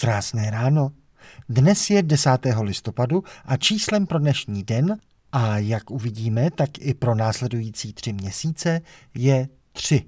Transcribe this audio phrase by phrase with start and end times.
[0.00, 0.92] Krásné ráno.
[1.48, 2.30] Dnes je 10.
[2.62, 4.96] listopadu a číslem pro dnešní den,
[5.32, 8.80] a jak uvidíme, tak i pro následující tři měsíce,
[9.14, 10.04] je 3.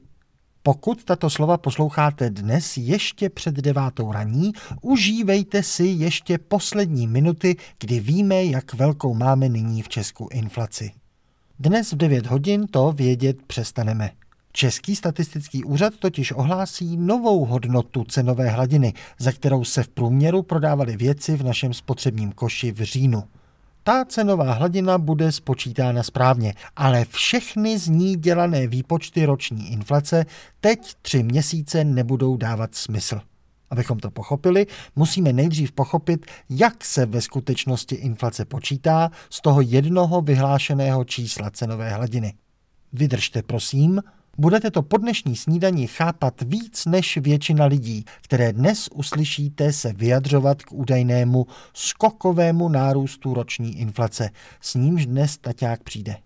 [0.62, 4.52] Pokud tato slova posloucháte dnes ještě před devátou raní,
[4.82, 10.90] užívejte si ještě poslední minuty, kdy víme, jak velkou máme nyní v Česku inflaci.
[11.58, 14.10] Dnes v 9 hodin to vědět přestaneme.
[14.52, 20.96] Český statistický úřad totiž ohlásí novou hodnotu cenové hladiny, za kterou se v průměru prodávaly
[20.96, 23.24] věci v našem spotřebním koši v říjnu.
[23.84, 30.26] Ta cenová hladina bude spočítána správně, ale všechny z ní dělané výpočty roční inflace
[30.60, 33.20] teď tři měsíce nebudou dávat smysl.
[33.70, 34.66] Abychom to pochopili,
[34.96, 41.90] musíme nejdřív pochopit, jak se ve skutečnosti inflace počítá z toho jednoho vyhlášeného čísla cenové
[41.90, 42.34] hladiny.
[42.92, 44.02] Vydržte prosím,
[44.38, 50.62] Budete to po dnešní snídani chápat víc než většina lidí, které dnes uslyšíte se vyjadřovat
[50.62, 54.30] k údajnému skokovému nárůstu roční inflace,
[54.60, 56.16] s nímž dnes taťák přijde.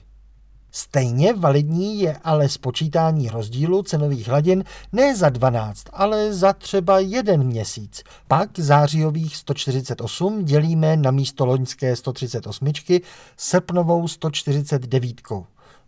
[0.75, 7.43] Stejně validní je ale spočítání rozdílu cenových hladin ne za 12, ale za třeba jeden
[7.43, 8.03] měsíc.
[8.27, 12.71] Pak zářijových 148 dělíme na místo loňské 138
[13.37, 15.21] srpnovou 149.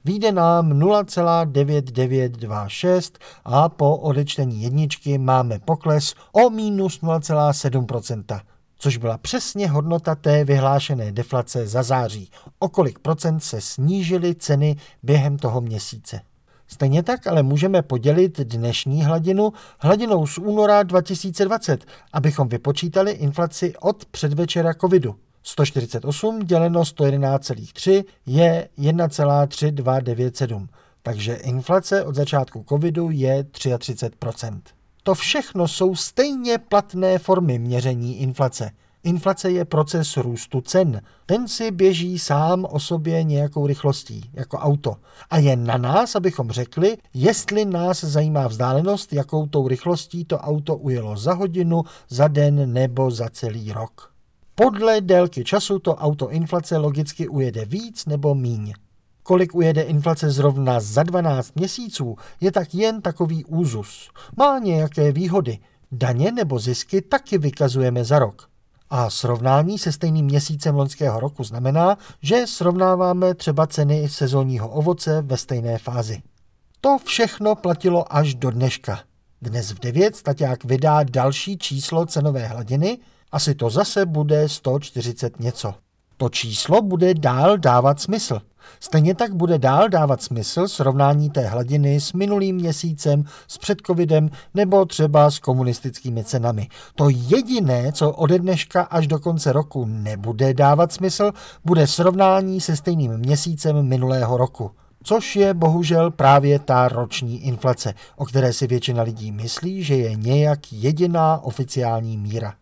[0.06, 3.12] Výjde nám 0,9926
[3.46, 8.40] a po odečtení jedničky máme pokles o minus 0,7%,
[8.78, 12.30] což byla přesně hodnota té vyhlášené deflace za září.
[12.60, 16.22] O kolik procent se snížily ceny během toho měsíce.
[16.68, 24.06] Stejně tak ale můžeme podělit dnešní hladinu hladinou z února 2020, abychom vypočítali inflaci od
[24.06, 25.16] předvečera covidu.
[25.48, 30.68] 148 děleno 111,3 je 1,3297.
[31.04, 34.62] Takže inflace od začátku covidu je 33%.
[35.04, 38.72] To všechno jsou stejně platné formy měření inflace.
[39.04, 41.02] Inflace je proces růstu cen.
[41.26, 44.96] Ten si běží sám o sobě nějakou rychlostí, jako auto.
[45.30, 50.76] A je na nás, abychom řekli, jestli nás zajímá vzdálenost, jakou tou rychlostí to auto
[50.76, 54.15] ujelo za hodinu, za den nebo za celý rok.
[54.58, 58.74] Podle délky času to auto inflace logicky ujede víc nebo míň.
[59.24, 64.10] Kolik ujede inflace zrovna za 12 měsíců, je tak jen takový úzus.
[64.38, 65.60] Má nějaké výhody.
[65.92, 68.50] Daně nebo zisky taky vykazujeme za rok.
[68.90, 75.38] A srovnání se stejným měsícem loňského roku znamená, že srovnáváme třeba ceny sezónního ovoce ve
[75.38, 76.22] stejné fázi.
[76.82, 79.00] To všechno platilo až do dneška.
[79.42, 82.98] Dnes v 9 staťák vydá další číslo cenové hladiny–
[83.36, 85.74] asi to zase bude 140 něco.
[86.18, 88.40] To číslo bude dál dávat smysl.
[88.80, 94.86] Stejně tak bude dál dávat smysl srovnání té hladiny s minulým měsícem, s předcovidem nebo
[94.86, 96.68] třeba s komunistickými cenami.
[96.96, 101.32] To jediné, co ode dneška až do konce roku nebude dávat smysl,
[101.66, 104.72] bude srovnání se stejným měsícem minulého roku.
[105.04, 110.16] Což je bohužel právě ta roční inflace, o které si většina lidí myslí, že je
[110.16, 112.54] nějak jediná oficiální míra.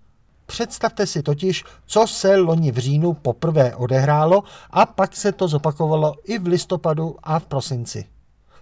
[0.46, 6.16] Představte si totiž, co se loni v říjnu poprvé odehrálo a pak se to zopakovalo
[6.24, 8.06] i v listopadu a v prosinci.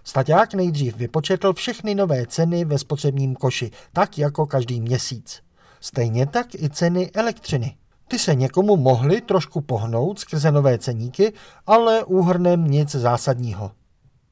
[0.04, 5.42] Staťák nejdřív vypočetl všechny nové ceny ve spotřebním koši, tak jako každý měsíc.
[5.80, 7.76] Stejně tak i ceny elektřiny.
[8.08, 11.32] Ty se někomu mohly trošku pohnout skrze nové ceníky,
[11.66, 13.70] ale úhrnem nic zásadního.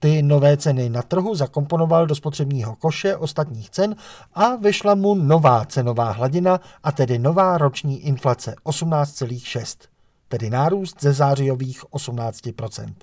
[0.02, 3.96] Ty nové ceny na trhu zakomponoval do spotřebního koše ostatních cen
[4.34, 9.88] a vyšla mu nová cenová hladina a tedy nová roční inflace 18,6,
[10.28, 12.94] tedy nárůst ze zářijových 18%.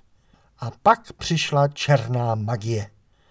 [0.60, 2.88] A pak přišla černá magie.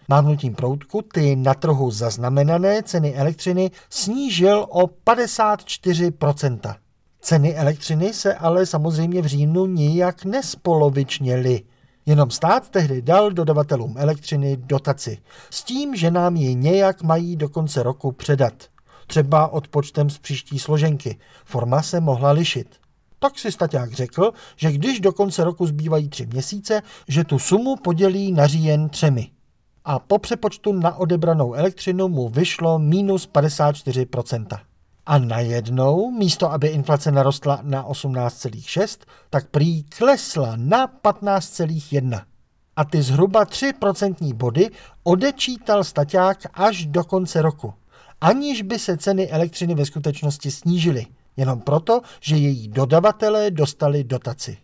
[0.09, 6.75] Mávnutím proutku ty na trhu zaznamenané ceny elektřiny snížil o 54%.
[7.21, 11.63] Ceny elektřiny se ale samozřejmě v říjnu nijak nespolovičněly.
[12.07, 15.19] Jenom stát tehdy dal dodavatelům elektřiny dotaci
[15.51, 18.53] s tím, že nám ji nějak mají do konce roku předat.
[19.07, 21.19] Třeba odpočtem z příští složenky.
[21.45, 22.77] Forma se mohla lišit.
[23.19, 27.77] Tak si staťák řekl, že když do konce roku zbývají tři měsíce, že tu sumu
[27.77, 29.31] podělí na říjen třemi.
[29.85, 34.47] A po přepočtu na odebranou elektřinu mu vyšlo minus 54%.
[35.07, 38.99] A najednou, místo aby inflace narostla na 18,6,
[39.31, 42.23] tak prý klesla na 15,1.
[42.77, 44.71] A ty zhruba 3% body
[45.03, 47.75] odečítal staťák až do konce roku.
[48.21, 51.07] Aniž by se ceny elektřiny ve skutečnosti snížily.
[51.37, 54.59] Jenom proto, že její dodavatelé dostali dotaci.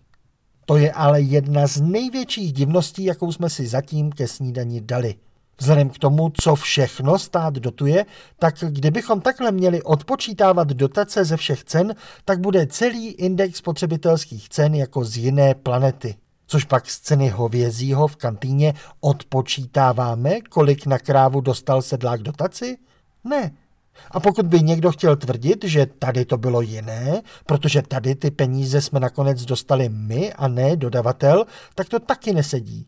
[0.67, 5.15] To je ale jedna z největších divností, jakou jsme si zatím ke snídani dali.
[5.63, 8.07] Vzhledem k tomu, co všechno stát dotuje,
[8.39, 11.95] tak kdybychom takhle měli odpočítávat dotace ze všech cen,
[12.25, 16.15] tak bude celý index spotřebitelských cen jako z jiné planety.
[16.47, 22.77] Což pak z ceny hovězího v kantýně odpočítáváme, kolik na krávu dostal sedlák dotaci?
[23.25, 23.51] Ne.
[24.11, 28.81] A pokud by někdo chtěl tvrdit, že tady to bylo jiné, protože tady ty peníze
[28.81, 31.45] jsme nakonec dostali my a ne dodavatel,
[31.75, 32.87] tak to taky nesedí.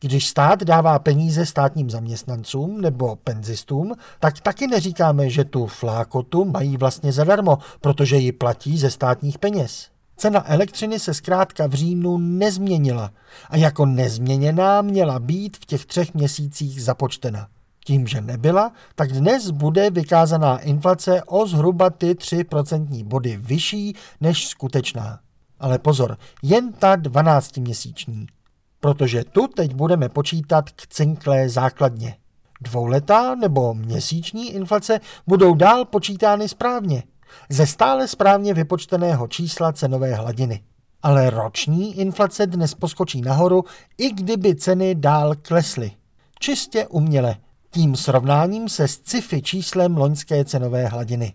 [0.00, 6.76] Když stát dává peníze státním zaměstnancům nebo penzistům, tak taky neříkáme, že tu flákotu mají
[6.76, 9.88] vlastně zadarmo, protože ji platí ze státních peněz.
[10.16, 13.10] Cena elektřiny se zkrátka v říjnu nezměnila
[13.50, 17.48] a jako nezměněná měla být v těch třech měsících započtena.
[17.84, 24.46] Tím, že nebyla, tak dnes bude vykázaná inflace o zhruba ty 3% body vyšší než
[24.46, 25.18] skutečná.
[25.60, 28.26] Ale pozor, jen ta 12-měsíční
[28.80, 32.16] protože tu teď budeme počítat k cinklé základně.
[32.60, 37.02] Dvouletá nebo měsíční inflace budou dál počítány správně,
[37.48, 40.62] ze stále správně vypočteného čísla cenové hladiny.
[41.02, 43.64] Ale roční inflace dnes poskočí nahoru,
[43.98, 45.92] i kdyby ceny dál klesly.
[46.38, 47.36] Čistě uměle,
[47.70, 51.34] tím srovnáním se sci-fi číslem loňské cenové hladiny.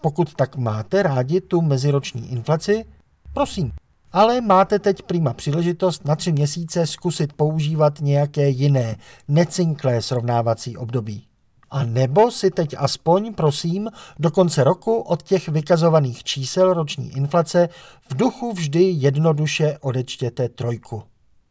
[0.00, 2.84] Pokud tak máte rádi tu meziroční inflaci,
[3.32, 3.72] prosím,
[4.12, 8.96] ale máte teď prima příležitost na tři měsíce zkusit používat nějaké jiné,
[9.28, 11.26] necinklé srovnávací období.
[11.70, 17.68] A nebo si teď aspoň, prosím, do konce roku od těch vykazovaných čísel roční inflace
[18.10, 21.02] v duchu vždy jednoduše odečtěte trojku.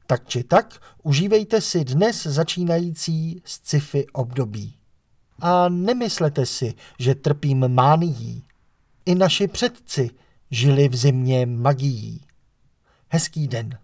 [0.08, 4.76] Tak či tak, užívejte si dnes začínající sci-fi období.
[5.40, 8.44] A nemyslete si, že trpím mánií.
[9.06, 10.10] I naši předci
[10.52, 12.22] žili v zimě magií.
[13.14, 13.78] Hezký den.